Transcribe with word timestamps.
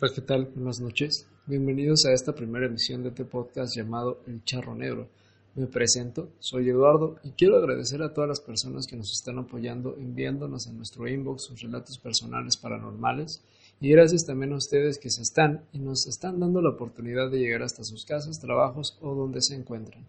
Hola, 0.00 0.12
¿qué 0.14 0.20
tal? 0.20 0.44
Buenas 0.54 0.78
noches. 0.78 1.26
Bienvenidos 1.46 2.06
a 2.06 2.12
esta 2.12 2.32
primera 2.32 2.66
emisión 2.66 3.02
de 3.02 3.08
este 3.08 3.24
podcast 3.24 3.74
llamado 3.74 4.20
El 4.28 4.44
Charro 4.44 4.76
Negro. 4.76 5.08
Me 5.56 5.66
presento, 5.66 6.28
soy 6.38 6.68
Eduardo 6.68 7.16
y 7.24 7.32
quiero 7.32 7.56
agradecer 7.56 8.00
a 8.02 8.14
todas 8.14 8.28
las 8.28 8.38
personas 8.38 8.86
que 8.86 8.94
nos 8.94 9.10
están 9.10 9.40
apoyando 9.40 9.96
enviándonos 9.96 10.68
en 10.68 10.76
nuestro 10.76 11.08
inbox 11.08 11.42
sus 11.42 11.62
relatos 11.62 11.98
personales 11.98 12.56
paranormales 12.56 13.42
y 13.80 13.90
gracias 13.90 14.24
también 14.24 14.52
a 14.52 14.58
ustedes 14.58 14.98
que 14.98 15.10
se 15.10 15.22
están 15.22 15.64
y 15.72 15.80
nos 15.80 16.06
están 16.06 16.38
dando 16.38 16.62
la 16.62 16.70
oportunidad 16.70 17.28
de 17.28 17.40
llegar 17.40 17.64
hasta 17.64 17.82
sus 17.82 18.04
casas, 18.04 18.38
trabajos 18.38 18.96
o 19.00 19.16
donde 19.16 19.42
se 19.42 19.56
encuentran. 19.56 20.06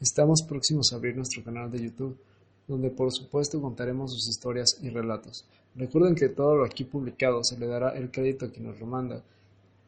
Estamos 0.00 0.42
próximos 0.42 0.92
a 0.92 0.96
abrir 0.96 1.16
nuestro 1.16 1.42
canal 1.42 1.70
de 1.70 1.82
YouTube, 1.82 2.18
donde 2.66 2.90
por 2.90 3.10
supuesto 3.12 3.60
contaremos 3.60 4.12
sus 4.12 4.28
historias 4.28 4.78
y 4.82 4.90
relatos. 4.90 5.46
Recuerden 5.74 6.14
que 6.14 6.28
todo 6.28 6.56
lo 6.56 6.64
aquí 6.64 6.84
publicado 6.84 7.42
se 7.42 7.58
le 7.58 7.66
dará 7.66 7.90
el 7.90 8.10
crédito 8.10 8.46
a 8.46 8.50
quien 8.50 8.66
nos 8.66 8.78
lo 8.78 8.86
manda. 8.86 9.22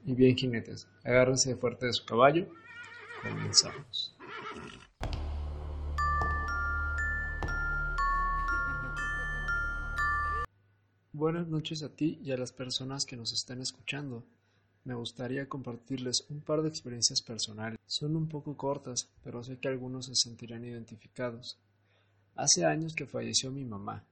Y 0.05 0.15
bien, 0.15 0.37
jinetes, 0.37 0.89
agárrense 1.05 1.57
fuerte 1.57 1.87
de 1.87 1.93
su 1.93 2.05
caballo. 2.05 2.47
Comenzamos. 3.23 4.17
Buenas 11.13 11.49
noches 11.49 11.83
a 11.83 11.89
ti 11.89 12.19
y 12.23 12.33
a 12.33 12.37
las 12.37 12.53
personas 12.53 13.07
que 13.07 13.17
nos 13.17 13.33
están 13.33 13.61
escuchando. 13.61 14.23
Me 14.87 14.95
gustaría 14.95 15.49
compartirles 15.49 16.25
un 16.31 16.43
par 16.43 16.63
de 16.63 16.69
experiencias 16.69 17.21
personales. 17.21 17.77
Son 17.87 18.15
un 18.15 18.29
poco 18.29 18.57
cortas, 18.57 19.09
pero 19.25 19.43
sé 19.43 19.59
que 19.59 19.67
algunos 19.67 20.07
se 20.07 20.15
sentirán 20.15 20.65
identificados. 20.65 21.59
Hace 22.37 22.65
años 22.65 22.95
que 22.95 23.05
falleció 23.05 23.51
mi 23.51 23.65
mamá. 23.65 24.05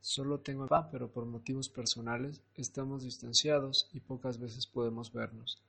Solo 0.00 0.40
tengo 0.40 0.64
a 0.64 0.68
papá, 0.68 0.88
pero 0.90 1.10
por 1.10 1.26
motivos 1.26 1.68
personales 1.68 2.40
estamos 2.54 3.02
distanciados 3.02 3.90
y 3.92 4.00
pocas 4.00 4.40
veces 4.40 4.66
podemos 4.66 5.12
vernos. 5.12 5.62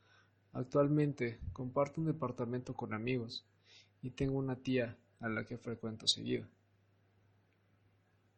Actualmente 0.54 1.42
comparto 1.52 2.00
un 2.00 2.08
departamento 2.08 2.74
con 2.74 2.94
amigos 2.94 3.44
y 4.02 4.12
tengo 4.12 4.38
una 4.38 4.56
tía 4.56 4.96
a 5.20 5.28
la 5.28 5.44
que 5.44 5.58
frecuento 5.58 6.08
seguido. 6.08 6.48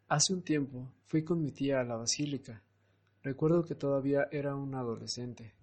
Hace 0.08 0.34
un 0.34 0.42
tiempo 0.42 0.92
fui 1.06 1.24
con 1.24 1.40
mi 1.40 1.52
tía 1.52 1.82
a 1.82 1.84
la 1.84 1.98
basílica. 1.98 2.64
Recuerdo 3.22 3.64
que 3.64 3.76
todavía 3.76 4.28
era 4.32 4.56
un 4.56 4.74
adolescente. 4.74 5.59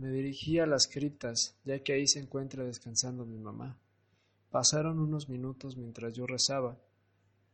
Me 0.00 0.10
dirigí 0.10 0.58
a 0.58 0.64
las 0.64 0.86
criptas, 0.86 1.58
ya 1.62 1.78
que 1.80 1.92
ahí 1.92 2.06
se 2.06 2.20
encuentra 2.20 2.64
descansando 2.64 3.26
mi 3.26 3.36
mamá. 3.36 3.78
Pasaron 4.48 4.98
unos 4.98 5.28
minutos 5.28 5.76
mientras 5.76 6.14
yo 6.14 6.26
rezaba. 6.26 6.78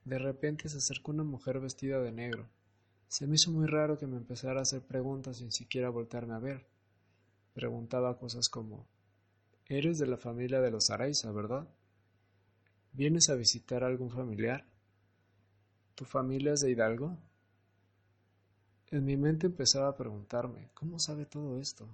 De 0.05 0.21
repente 0.21 0.69
se 0.69 0.77
acercó 0.79 1.11
una 1.11 1.25
mujer 1.25 1.59
vestida 1.59 2.01
de 2.01 2.13
negro. 2.13 2.49
Se 3.09 3.27
me 3.27 3.35
hizo 3.35 3.51
muy 3.51 3.67
raro 3.67 3.99
que 3.99 4.07
me 4.07 4.17
empezara 4.17 4.61
a 4.61 4.63
hacer 4.63 4.81
preguntas 4.83 5.39
sin 5.39 5.51
siquiera 5.51 5.91
voltearme 5.91 6.35
a 6.35 6.39
ver. 6.39 6.69
Preguntaba 7.53 8.17
cosas 8.17 8.49
como 8.49 8.87
Eres 9.65 9.99
de 9.99 10.07
la 10.07 10.17
familia 10.17 10.61
de 10.61 10.71
los 10.71 10.91
Araiza, 10.91 11.33
¿verdad? 11.33 11.69
¿Vienes 12.93 13.29
a 13.29 13.35
visitar 13.35 13.83
a 13.83 13.89
algún 13.89 14.13
familiar? 14.13 14.65
¿Tu 15.97 16.05
familia 16.05 16.53
es 16.53 16.61
de 16.61 16.71
Hidalgo? 16.71 17.19
En 18.93 19.05
mi 19.05 19.17
mente 19.17 19.49
empezaba 19.49 19.89
a 19.89 19.97
preguntarme, 19.97 20.71
¿cómo 20.75 21.01
sabe 21.01 21.27
todo 21.27 21.59
esto? 21.59 21.89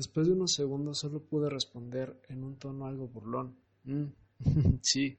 Después 0.00 0.26
de 0.26 0.32
unos 0.32 0.54
segundos 0.54 0.96
solo 0.96 1.22
pude 1.22 1.50
responder 1.50 2.18
en 2.30 2.42
un 2.42 2.56
tono 2.56 2.86
algo 2.86 3.06
burlón. 3.06 3.58
Mm, 3.84 4.06
sí. 4.80 5.18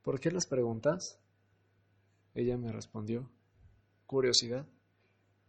¿Por 0.00 0.20
qué 0.20 0.30
las 0.30 0.46
preguntas? 0.46 1.18
Ella 2.32 2.56
me 2.56 2.70
respondió. 2.70 3.28
Curiosidad. 4.06 4.64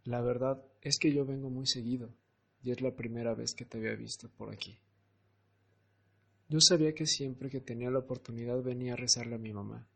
La 0.02 0.22
verdad 0.22 0.60
es 0.80 0.98
que 0.98 1.12
yo 1.12 1.24
vengo 1.24 1.50
muy 1.50 1.68
seguido, 1.68 2.12
y 2.60 2.72
es 2.72 2.80
la 2.80 2.96
primera 2.96 3.32
vez 3.32 3.54
que 3.54 3.64
te 3.64 3.78
había 3.78 3.94
visto 3.94 4.28
por 4.28 4.50
aquí. 4.50 4.76
Yo 6.48 6.60
sabía 6.60 6.96
que 6.96 7.06
siempre 7.06 7.50
que 7.50 7.60
tenía 7.60 7.92
la 7.92 8.00
oportunidad 8.00 8.60
venía 8.60 8.94
a 8.94 8.96
rezarle 8.96 9.36
a 9.36 9.38
mi 9.38 9.52
mamá, 9.52 9.86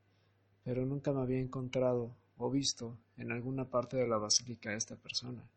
pero 0.63 0.87
nunca 0.87 1.13
me 1.13 1.23
había 1.23 1.41
encontrado 1.41 2.15
o 2.37 2.49
visto 2.49 2.97
en 3.17 3.33
alguna 3.33 3.69
parte 3.69 3.97
de 3.97 4.07
la 4.07 4.19
basílica 4.19 4.71
a 4.71 4.77
esta 4.77 4.95
persona, 4.95 5.51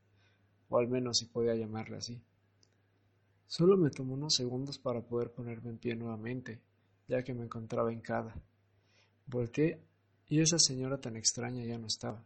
o 0.70 0.80
al 0.80 0.88
menos 0.88 1.20
si 1.20 1.26
podía 1.26 1.54
llamarle 1.54 1.98
así. 1.98 2.20
Solo 3.48 3.78
me 3.78 3.90
tomó 3.90 4.16
unos 4.16 4.36
segundos 4.36 4.80
para 4.80 5.02
poder 5.02 5.32
ponerme 5.32 5.70
en 5.70 5.78
pie 5.78 5.96
nuevamente, 5.96 6.60
ya 7.08 7.24
que 7.24 7.34
me 7.34 7.44
encontraba 7.44 7.94
hincada. 7.94 8.36
Volteé 9.28 9.80
y 10.28 10.42
esa 10.42 10.58
señora 10.60 11.00
tan 11.00 11.16
extraña 11.16 11.64
ya 11.64 11.78
no 11.78 11.88
estaba. 11.88 12.24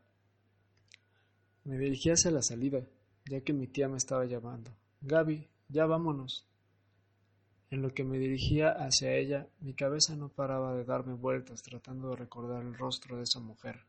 Me 1.66 1.78
dirigí 1.78 2.10
hacia 2.10 2.32
la 2.32 2.42
salida, 2.42 2.86
ya 3.26 3.42
que 3.42 3.54
mi 3.54 3.68
tía 3.68 3.90
me 3.90 3.98
estaba 3.98 4.26
llamando. 4.26 4.72
Gaby, 5.02 5.48
ya 5.68 5.86
vámonos. 5.86 6.46
En 7.70 7.82
lo 7.84 7.94
que 7.94 8.04
me 8.04 8.18
dirigía 8.18 8.72
hacia 8.72 9.16
ella, 9.16 9.48
mi 9.60 9.74
cabeza 9.74 10.16
no 10.16 10.30
paraba 10.30 10.74
de 10.74 10.86
darme 10.86 11.14
vueltas 11.14 11.62
tratando 11.62 12.10
de 12.10 12.16
recordar 12.16 12.64
el 12.64 12.74
rostro 12.74 13.18
de 13.18 13.24
esa 13.24 13.40
mujer, 13.40 13.82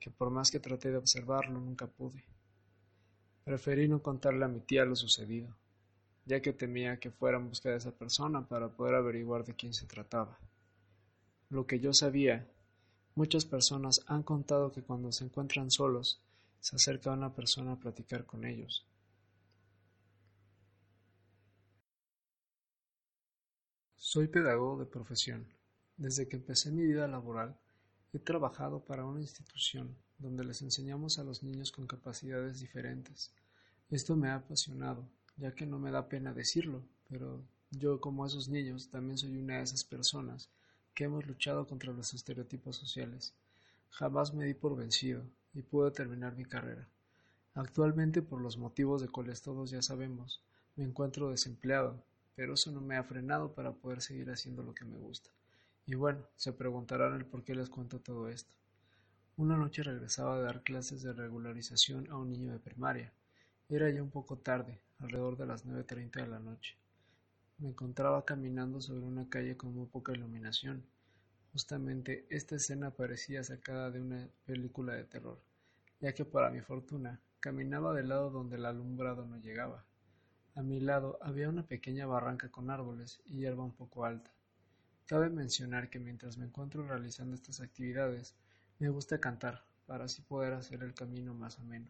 que 0.00 0.10
por 0.10 0.30
más 0.30 0.50
que 0.50 0.58
traté 0.58 0.90
de 0.90 0.96
observarlo 0.96 1.60
nunca 1.60 1.86
pude. 1.86 2.24
Preferí 3.44 3.88
no 3.88 4.02
contarle 4.02 4.44
a 4.44 4.48
mi 4.48 4.60
tía 4.60 4.84
lo 4.84 4.96
sucedido, 4.96 5.54
ya 6.24 6.40
que 6.40 6.52
temía 6.52 6.98
que 6.98 7.10
fuera 7.10 7.38
en 7.38 7.48
busca 7.48 7.70
de 7.70 7.76
esa 7.76 7.92
persona 7.92 8.46
para 8.46 8.68
poder 8.68 8.94
averiguar 8.94 9.44
de 9.44 9.54
quién 9.54 9.74
se 9.74 9.86
trataba. 9.86 10.38
Lo 11.50 11.66
que 11.66 11.80
yo 11.80 11.92
sabía, 11.92 12.46
muchas 13.14 13.44
personas 13.44 14.02
han 14.06 14.22
contado 14.22 14.72
que 14.72 14.82
cuando 14.82 15.12
se 15.12 15.24
encuentran 15.24 15.70
solos, 15.70 16.20
se 16.60 16.76
acerca 16.76 17.10
a 17.10 17.14
una 17.14 17.34
persona 17.34 17.72
a 17.72 17.80
platicar 17.80 18.24
con 18.24 18.44
ellos, 18.44 18.86
Soy 24.12 24.28
pedagogo 24.28 24.78
de 24.78 24.84
profesión. 24.84 25.46
Desde 25.96 26.28
que 26.28 26.36
empecé 26.36 26.70
mi 26.70 26.84
vida 26.84 27.08
laboral, 27.08 27.56
he 28.12 28.18
trabajado 28.18 28.84
para 28.84 29.06
una 29.06 29.22
institución 29.22 29.96
donde 30.18 30.44
les 30.44 30.60
enseñamos 30.60 31.18
a 31.18 31.24
los 31.24 31.42
niños 31.42 31.72
con 31.72 31.86
capacidades 31.86 32.60
diferentes. 32.60 33.32
Esto 33.88 34.14
me 34.14 34.28
ha 34.28 34.34
apasionado, 34.34 35.08
ya 35.36 35.54
que 35.54 35.66
no 35.66 35.78
me 35.78 35.90
da 35.90 36.08
pena 36.08 36.32
decirlo, 36.32 36.82
pero 37.08 37.42
yo 37.70 38.00
como 38.00 38.26
esos 38.26 38.48
niños 38.48 38.88
también 38.88 39.18
soy 39.18 39.36
una 39.36 39.58
de 39.58 39.62
esas 39.62 39.84
personas 39.84 40.48
que 40.94 41.04
hemos 41.04 41.26
luchado 41.26 41.66
contra 41.66 41.92
los 41.92 42.14
estereotipos 42.14 42.76
sociales. 42.76 43.34
Jamás 43.90 44.34
me 44.34 44.44
di 44.44 44.54
por 44.54 44.76
vencido 44.76 45.22
y 45.54 45.62
pude 45.62 45.90
terminar 45.90 46.36
mi 46.36 46.44
carrera. 46.44 46.86
Actualmente, 47.54 48.22
por 48.22 48.40
los 48.40 48.56
motivos 48.56 49.02
de 49.02 49.08
cuales 49.08 49.42
todos 49.42 49.70
ya 49.70 49.82
sabemos, 49.82 50.40
me 50.76 50.84
encuentro 50.84 51.30
desempleado 51.30 52.02
pero 52.34 52.54
eso 52.54 52.70
no 52.70 52.80
me 52.80 52.96
ha 52.96 53.04
frenado 53.04 53.52
para 53.52 53.72
poder 53.72 54.00
seguir 54.00 54.30
haciendo 54.30 54.62
lo 54.62 54.74
que 54.74 54.84
me 54.84 54.98
gusta. 54.98 55.30
Y 55.86 55.94
bueno, 55.94 56.20
se 56.36 56.52
preguntarán 56.52 57.14
el 57.14 57.26
por 57.26 57.44
qué 57.44 57.54
les 57.54 57.68
cuento 57.68 58.00
todo 58.00 58.28
esto. 58.28 58.54
Una 59.36 59.56
noche 59.56 59.82
regresaba 59.82 60.38
de 60.38 60.44
dar 60.44 60.62
clases 60.62 61.02
de 61.02 61.12
regularización 61.12 62.08
a 62.10 62.16
un 62.16 62.30
niño 62.30 62.52
de 62.52 62.58
primaria. 62.58 63.12
Era 63.68 63.90
ya 63.90 64.02
un 64.02 64.10
poco 64.10 64.36
tarde, 64.36 64.80
alrededor 65.02 65.36
de 65.36 65.46
las 65.46 65.66
9.30 65.66 66.22
de 66.22 66.26
la 66.28 66.38
noche. 66.38 66.76
Me 67.58 67.68
encontraba 67.68 68.24
caminando 68.24 68.80
sobre 68.80 69.04
una 69.04 69.28
calle 69.28 69.56
con 69.56 69.74
muy 69.74 69.86
poca 69.86 70.12
iluminación. 70.12 70.84
Justamente 71.52 72.26
esta 72.30 72.56
escena 72.56 72.90
parecía 72.90 73.44
sacada 73.44 73.90
de 73.90 74.00
una 74.00 74.28
película 74.46 74.94
de 74.94 75.04
terror, 75.04 75.40
ya 76.00 76.14
que 76.14 76.24
para 76.24 76.50
mi 76.50 76.60
fortuna 76.60 77.20
caminaba 77.40 77.94
del 77.94 78.08
lado 78.08 78.30
donde 78.30 78.56
el 78.56 78.64
alumbrado 78.64 79.26
no 79.26 79.38
llegaba. 79.38 79.84
A 80.54 80.62
mi 80.62 80.80
lado 80.80 81.18
había 81.20 81.48
una 81.48 81.66
pequeña 81.66 82.06
barranca 82.06 82.50
con 82.50 82.70
árboles 82.70 83.20
y 83.26 83.38
hierba 83.38 83.64
un 83.64 83.72
poco 83.72 84.04
alta. 84.04 84.30
Cabe 85.06 85.28
mencionar 85.30 85.90
que 85.90 85.98
mientras 85.98 86.38
me 86.38 86.46
encuentro 86.46 86.86
realizando 86.86 87.34
estas 87.34 87.60
actividades, 87.60 88.34
me 88.78 88.88
gusta 88.88 89.18
cantar, 89.18 89.64
para 89.86 90.04
así 90.04 90.22
poder 90.22 90.52
hacer 90.52 90.82
el 90.82 90.94
camino 90.94 91.34
más 91.34 91.58
ameno. 91.58 91.88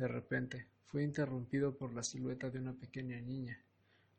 De 0.00 0.08
repente, 0.08 0.66
fui 0.86 1.02
interrumpido 1.02 1.76
por 1.76 1.92
la 1.92 2.02
silueta 2.02 2.48
de 2.48 2.58
una 2.58 2.72
pequeña 2.72 3.20
niña, 3.20 3.60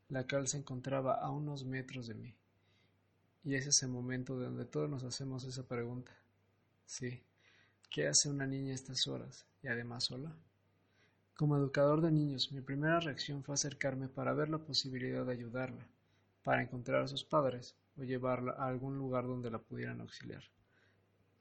la 0.10 0.28
cual 0.28 0.48
se 0.48 0.58
encontraba 0.58 1.16
a 1.16 1.32
unos 1.32 1.66
metros 1.66 2.06
de 2.06 2.14
mí. 2.14 2.36
Y 3.44 3.56
es 3.56 3.66
ese 3.66 3.88
momento 3.88 4.36
donde 4.36 4.66
todos 4.66 4.88
nos 4.88 5.04
hacemos 5.04 5.44
esa 5.44 5.68
pregunta. 5.68 6.16
Sí, 6.86 7.24
¿qué 7.90 8.08
hace 8.08 8.30
una 8.30 8.46
niña 8.46 8.74
a 8.74 8.76
estas 8.76 9.08
horas, 9.08 9.48
y 9.64 9.70
además 9.70 10.04
sola? 10.04 10.32
Como 11.36 11.58
educador 11.58 12.02
de 12.02 12.12
niños, 12.12 12.52
mi 12.52 12.62
primera 12.62 13.00
reacción 13.00 13.44
fue 13.44 13.56
acercarme 13.56 14.08
para 14.08 14.34
ver 14.34 14.50
la 14.50 14.60
posibilidad 14.60 15.26
de 15.26 15.34
ayudarla, 15.34 15.88
para 16.44 16.62
encontrar 16.62 17.02
a 17.02 17.08
sus 17.08 17.24
padres 17.24 17.76
o 17.98 18.04
llevarla 18.04 18.52
a 18.52 18.68
algún 18.68 19.00
lugar 19.00 19.26
donde 19.26 19.50
la 19.50 19.58
pudieran 19.58 20.00
auxiliar. 20.02 20.44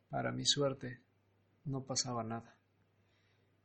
Para 0.09 0.33
mi 0.33 0.47
suerte, 0.47 0.99
no 1.67 1.85
pasaba 1.85 2.25
nada. 2.25 2.57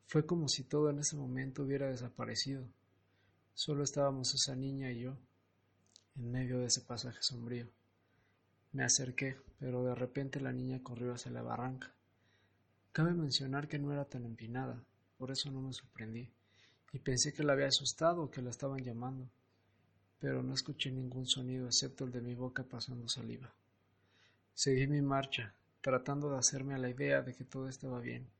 Fue 0.07 0.25
como 0.25 0.47
si 0.47 0.63
todo 0.63 0.91
en 0.91 0.99
ese 0.99 1.15
momento 1.15 1.63
hubiera 1.63 1.87
desaparecido. 1.87 2.67
Solo 3.55 3.83
estábamos 3.83 4.35
esa 4.35 4.55
niña 4.55 4.91
y 4.91 4.99
yo, 4.99 5.17
en 6.15 6.31
medio 6.31 6.59
de 6.59 6.67
ese 6.67 6.81
pasaje 6.81 7.17
sombrío. 7.21 7.67
Me 8.71 8.83
acerqué, 8.83 9.35
pero 9.59 9.83
de 9.83 9.95
repente 9.95 10.39
la 10.39 10.53
niña 10.53 10.83
corrió 10.83 11.13
hacia 11.13 11.31
la 11.31 11.41
barranca. 11.41 11.91
Cabe 12.91 13.13
mencionar 13.13 13.67
que 13.67 13.79
no 13.79 13.91
era 13.91 14.05
tan 14.05 14.25
empinada, 14.25 14.83
por 15.17 15.31
eso 15.31 15.49
no 15.49 15.61
me 15.61 15.73
sorprendí, 15.73 16.29
y 16.93 16.99
pensé 16.99 17.33
que 17.33 17.43
la 17.43 17.53
había 17.53 17.67
asustado 17.67 18.21
o 18.21 18.31
que 18.31 18.43
la 18.43 18.51
estaban 18.51 18.83
llamando, 18.83 19.27
pero 20.19 20.43
no 20.43 20.53
escuché 20.53 20.91
ningún 20.91 21.25
sonido 21.25 21.65
excepto 21.65 22.05
el 22.05 22.11
de 22.11 22.21
mi 22.21 22.35
boca 22.35 22.63
pasando 22.63 23.09
saliva. 23.09 23.51
Seguí 24.53 24.85
mi 24.87 25.01
marcha, 25.01 25.53
tratando 25.81 26.29
de 26.29 26.37
hacerme 26.37 26.75
a 26.75 26.77
la 26.77 26.89
idea 26.89 27.23
de 27.23 27.33
que 27.33 27.43
todo 27.43 27.67
estaba 27.67 27.99
bien 27.99 28.34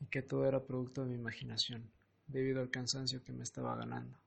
y 0.00 0.06
que 0.06 0.22
todo 0.22 0.46
era 0.46 0.64
producto 0.64 1.02
de 1.02 1.08
mi 1.08 1.14
imaginación, 1.14 1.90
debido 2.26 2.60
al 2.60 2.70
cansancio 2.70 3.22
que 3.22 3.32
me 3.32 3.42
estaba 3.42 3.76
ganando. 3.76 4.18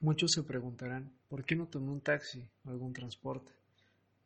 Muchos 0.00 0.32
se 0.32 0.42
preguntarán 0.42 1.12
por 1.28 1.44
qué 1.44 1.56
no 1.56 1.66
tomé 1.66 1.90
un 1.90 2.00
taxi 2.00 2.48
o 2.64 2.70
algún 2.70 2.92
transporte. 2.92 3.52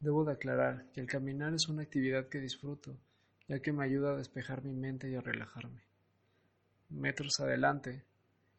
Debo 0.01 0.25
de 0.25 0.33
aclarar 0.33 0.87
que 0.93 1.01
el 1.01 1.07
caminar 1.07 1.55
es 1.55 1.69
una 1.69 1.83
actividad 1.83 2.29
que 2.29 2.41
disfruto 2.41 2.97
ya 3.49 3.61
que 3.61 3.73
me 3.73 3.85
ayuda 3.85 4.13
a 4.13 4.17
despejar 4.17 4.63
mi 4.63 4.75
mente 4.75 5.11
y 5.11 5.15
a 5.15 5.23
relajarme. 5.23 5.83
Metros 6.91 7.41
adelante, 7.41 8.05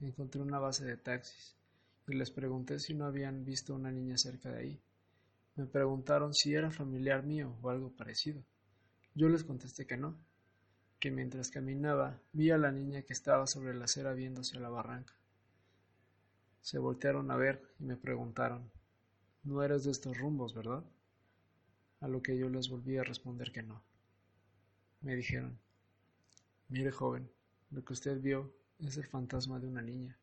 encontré 0.02 0.42
una 0.42 0.60
base 0.60 0.84
de 0.84 0.98
taxis 0.98 1.56
y 2.08 2.16
les 2.16 2.32
pregunté 2.32 2.80
si 2.80 2.96
no 2.96 3.06
habían 3.06 3.46
visto 3.46 3.76
una 3.76 3.92
niña 3.92 4.18
cerca 4.18 4.50
de 4.52 4.60
ahí. 4.60 4.82
Me 5.56 5.68
preguntaron 5.68 6.34
si 6.34 6.56
era 6.56 6.72
familiar 6.72 7.24
mío 7.24 7.56
o 7.62 7.70
algo 7.70 7.92
parecido. 7.92 8.44
Yo 9.14 9.30
les 9.30 9.44
contesté 9.44 9.86
que 9.86 9.98
no, 9.98 10.18
que 11.00 11.12
mientras 11.12 11.50
caminaba 11.50 12.20
vi 12.34 12.52
a 12.52 12.58
la 12.58 12.72
niña 12.72 13.04
que 13.04 13.14
estaba 13.14 13.48
sobre 13.48 13.74
la 13.74 13.86
acera 13.86 14.14
viéndose 14.14 14.58
a 14.58 14.60
la 14.60 14.70
barranca. 14.70 15.14
Se 16.62 16.78
voltearon 16.78 17.32
a 17.32 17.38
ver 17.38 17.64
y 17.80 17.86
me 17.86 17.96
preguntaron, 17.96 18.70
no 19.44 19.64
eres 19.64 19.86
de 19.86 19.92
estos 19.92 20.18
rumbos, 20.18 20.54
¿verdad? 20.54 20.84
A 22.02 22.08
lo 22.08 22.22
que 22.22 22.38
yo 22.38 22.50
les 22.50 22.70
volví 22.70 22.98
a 22.98 23.04
responder 23.04 23.52
que 23.52 23.64
no. 23.64 23.82
Me 25.02 25.16
dijeron, 25.16 25.58
mire 26.68 26.92
joven, 26.92 27.32
lo 27.72 27.84
que 27.86 27.94
usted 27.94 28.20
vio 28.20 28.54
es 28.80 28.98
el 28.98 29.06
fantasma 29.06 29.60
de 29.60 29.68
una 29.68 29.82
niña. 29.82 30.18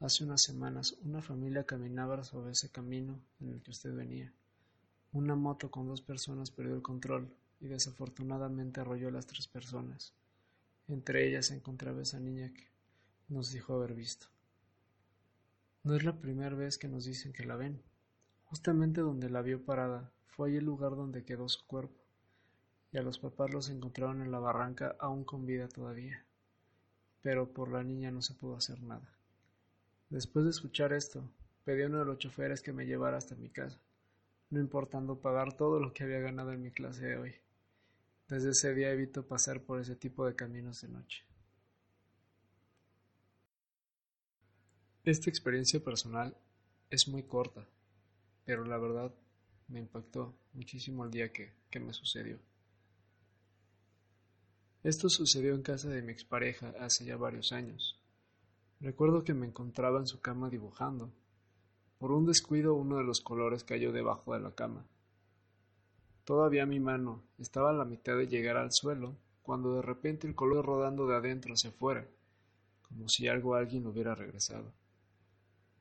Hace 0.00 0.24
unas 0.24 0.42
semanas 0.42 0.96
una 1.02 1.20
familia 1.20 1.64
caminaba 1.64 2.24
sobre 2.24 2.52
ese 2.52 2.70
camino 2.70 3.20
en 3.40 3.50
el 3.50 3.62
que 3.62 3.70
usted 3.70 3.94
venía. 3.94 4.32
Una 5.12 5.34
moto 5.34 5.70
con 5.70 5.86
dos 5.86 6.00
personas 6.00 6.50
perdió 6.50 6.74
el 6.74 6.82
control 6.82 7.30
y 7.64 7.68
desafortunadamente 7.68 8.80
arrolló 8.80 9.08
a 9.08 9.12
las 9.12 9.26
tres 9.26 9.48
personas. 9.48 10.12
Entre 10.86 11.26
ellas 11.26 11.46
se 11.46 11.54
encontraba 11.54 12.02
esa 12.02 12.20
niña 12.20 12.52
que 12.52 12.68
nos 13.28 13.52
dijo 13.52 13.74
haber 13.74 13.94
visto. 13.94 14.26
No 15.82 15.96
es 15.96 16.04
la 16.04 16.20
primera 16.20 16.54
vez 16.54 16.76
que 16.76 16.88
nos 16.88 17.06
dicen 17.06 17.32
que 17.32 17.46
la 17.46 17.56
ven. 17.56 17.82
Justamente 18.44 19.00
donde 19.00 19.30
la 19.30 19.40
vio 19.40 19.64
parada 19.64 20.12
fue 20.26 20.50
ahí 20.50 20.56
el 20.56 20.64
lugar 20.64 20.94
donde 20.94 21.24
quedó 21.24 21.48
su 21.48 21.66
cuerpo 21.66 22.04
y 22.92 22.98
a 22.98 23.02
los 23.02 23.18
papás 23.18 23.50
los 23.52 23.70
encontraron 23.70 24.20
en 24.20 24.30
la 24.30 24.38
barranca 24.38 24.94
aún 25.00 25.24
con 25.24 25.46
vida 25.46 25.66
todavía. 25.68 26.24
Pero 27.22 27.52
por 27.52 27.72
la 27.72 27.82
niña 27.82 28.10
no 28.10 28.20
se 28.20 28.34
pudo 28.34 28.56
hacer 28.56 28.82
nada. 28.82 29.08
Después 30.10 30.44
de 30.44 30.50
escuchar 30.50 30.92
esto, 30.92 31.28
pedí 31.64 31.82
a 31.82 31.86
uno 31.86 32.00
de 32.00 32.04
los 32.04 32.18
choferes 32.18 32.60
que 32.60 32.74
me 32.74 32.86
llevara 32.86 33.16
hasta 33.16 33.34
mi 33.34 33.48
casa, 33.48 33.80
no 34.50 34.60
importando 34.60 35.18
pagar 35.18 35.56
todo 35.56 35.80
lo 35.80 35.94
que 35.94 36.04
había 36.04 36.20
ganado 36.20 36.52
en 36.52 36.62
mi 36.62 36.70
clase 36.70 37.06
de 37.06 37.16
hoy. 37.16 37.34
Desde 38.28 38.50
ese 38.50 38.74
día 38.74 38.90
evito 38.90 39.26
pasar 39.26 39.62
por 39.62 39.80
ese 39.80 39.96
tipo 39.96 40.26
de 40.26 40.34
caminos 40.34 40.80
de 40.80 40.88
noche. 40.88 41.24
Esta 45.04 45.28
experiencia 45.28 45.84
personal 45.84 46.34
es 46.88 47.06
muy 47.08 47.24
corta, 47.24 47.68
pero 48.46 48.64
la 48.64 48.78
verdad 48.78 49.14
me 49.68 49.80
impactó 49.80 50.34
muchísimo 50.54 51.04
el 51.04 51.10
día 51.10 51.30
que, 51.30 51.52
que 51.68 51.80
me 51.80 51.92
sucedió. 51.92 52.38
Esto 54.82 55.10
sucedió 55.10 55.54
en 55.54 55.62
casa 55.62 55.90
de 55.90 56.00
mi 56.00 56.12
expareja 56.12 56.74
hace 56.78 57.04
ya 57.04 57.16
varios 57.16 57.52
años. 57.52 58.00
Recuerdo 58.80 59.24
que 59.24 59.34
me 59.34 59.46
encontraba 59.46 59.98
en 59.98 60.06
su 60.06 60.20
cama 60.20 60.48
dibujando. 60.48 61.10
Por 61.98 62.12
un 62.12 62.26
descuido 62.26 62.74
uno 62.74 62.96
de 62.96 63.04
los 63.04 63.20
colores 63.20 63.64
cayó 63.64 63.92
debajo 63.92 64.34
de 64.34 64.40
la 64.40 64.54
cama. 64.54 64.86
Todavía 66.24 66.64
mi 66.64 66.80
mano 66.80 67.22
estaba 67.38 67.70
a 67.70 67.74
la 67.74 67.84
mitad 67.84 68.16
de 68.16 68.26
llegar 68.26 68.56
al 68.56 68.70
suelo 68.72 69.16
cuando 69.42 69.76
de 69.76 69.82
repente 69.82 70.26
el 70.26 70.34
color 70.34 70.64
rodando 70.64 71.06
de 71.06 71.16
adentro 71.16 71.52
hacia 71.52 71.70
afuera, 71.70 72.06
como 72.88 73.08
si 73.08 73.28
algo 73.28 73.54
alguien 73.54 73.86
hubiera 73.86 74.14
regresado. 74.14 74.72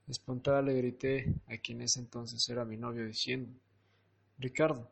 Espantada 0.07 0.61
le 0.61 0.73
grité 0.73 1.33
a 1.47 1.57
quien 1.57 1.81
ese 1.81 2.01
entonces 2.01 2.47
era 2.49 2.65
mi 2.65 2.75
novio 2.75 3.05
diciendo 3.05 3.53
Ricardo, 4.37 4.89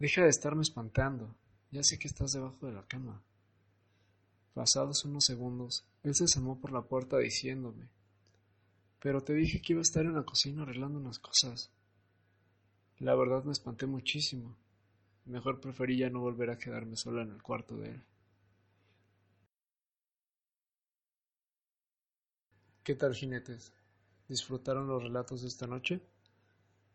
deja 0.00 0.22
de 0.22 0.30
estarme 0.30 0.62
espantando, 0.62 1.32
ya 1.70 1.82
sé 1.84 1.96
que 1.98 2.08
estás 2.08 2.32
debajo 2.32 2.66
de 2.66 2.72
la 2.72 2.86
cama. 2.86 3.22
Pasados 4.52 5.04
unos 5.04 5.24
segundos, 5.24 5.84
él 6.02 6.16
se 6.16 6.24
asomó 6.24 6.60
por 6.60 6.72
la 6.72 6.82
puerta 6.82 7.18
diciéndome 7.18 7.88
Pero 9.00 9.22
te 9.22 9.34
dije 9.34 9.62
que 9.62 9.74
iba 9.74 9.80
a 9.80 9.82
estar 9.82 10.04
en 10.04 10.14
la 10.14 10.24
cocina 10.24 10.62
arreglando 10.62 10.98
unas 10.98 11.20
cosas. 11.20 11.70
La 12.98 13.14
verdad 13.14 13.44
me 13.44 13.52
espanté 13.52 13.86
muchísimo. 13.86 14.56
Mejor 15.28 15.60
preferí 15.60 15.98
ya 15.98 16.08
no 16.08 16.20
volver 16.20 16.48
a 16.48 16.58
quedarme 16.58 16.96
sola 16.96 17.22
en 17.22 17.30
el 17.30 17.42
cuarto 17.42 17.76
de 17.76 17.90
él. 17.90 18.02
¿Qué 22.82 22.94
tal, 22.94 23.14
jinetes? 23.14 23.74
¿Disfrutaron 24.26 24.88
los 24.88 25.02
relatos 25.02 25.42
de 25.42 25.48
esta 25.48 25.66
noche? 25.66 26.00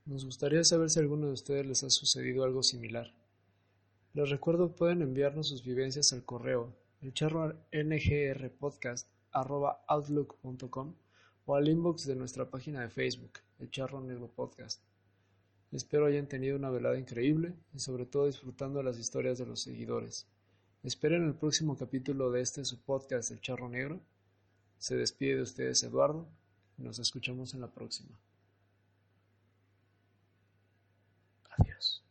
Nos 0.06 0.26
gustaría 0.26 0.64
saber 0.64 0.90
si 0.90 0.98
a 0.98 1.04
alguno 1.04 1.28
de 1.28 1.34
ustedes 1.34 1.68
les 1.68 1.84
ha 1.84 1.92
sucedido 1.92 2.44
algo 2.44 2.64
similar. 2.64 3.14
Les 4.14 4.30
recuerdo 4.30 4.76
pueden 4.76 5.04
enviarnos 5.04 5.50
sus 5.50 5.64
vivencias 5.64 6.12
al 6.12 6.26
correo 6.26 6.74
el 7.02 7.14
charro 7.14 7.68
outlook.com 9.88 10.96
o 11.46 11.56
al 11.56 11.68
inbox 11.68 12.06
de 12.08 12.16
nuestra 12.16 12.50
página 12.50 12.82
de 12.82 12.90
Facebook, 12.90 13.34
el 13.60 13.70
charro 13.70 14.02
negro 14.02 14.28
podcast. 14.28 14.82
Espero 15.74 16.06
hayan 16.06 16.28
tenido 16.28 16.56
una 16.56 16.70
velada 16.70 17.00
increíble 17.00 17.56
y 17.74 17.80
sobre 17.80 18.06
todo 18.06 18.28
disfrutando 18.28 18.78
de 18.78 18.86
las 18.86 19.00
historias 19.00 19.40
de 19.40 19.48
los 19.48 19.60
seguidores. 19.60 20.28
Esperen 20.84 21.26
el 21.26 21.34
próximo 21.34 21.76
capítulo 21.76 22.30
de 22.30 22.42
este 22.42 22.64
su 22.64 22.80
podcast 22.80 23.32
El 23.32 23.42
Charro 23.42 23.70
Negro. 23.70 24.00
Se 24.78 24.96
despide 24.96 25.38
de 25.38 25.42
ustedes 25.42 25.82
Eduardo 25.82 26.28
y 26.78 26.84
nos 26.84 27.00
escuchamos 27.00 27.56
en 27.56 27.62
la 27.62 27.72
próxima. 27.72 28.20
Adiós. 31.58 32.04